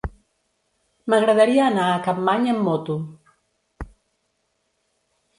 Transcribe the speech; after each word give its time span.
M'agradaria 1.13 1.67
anar 1.71 1.83
a 1.89 1.99
Capmany 2.07 2.47
amb 2.53 2.63
moto. 2.69 2.95